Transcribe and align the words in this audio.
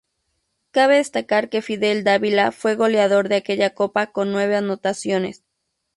Cabe 0.71 0.95
destacar 0.95 1.47
que 1.49 1.61
Fidel 1.61 2.03
Dávila 2.03 2.51
fue 2.51 2.73
goleador 2.73 3.29
de 3.29 3.35
aquella 3.35 3.75
copa 3.75 4.07
con 4.07 4.31
nueve 4.31 4.55
anotaciones. 4.55 5.43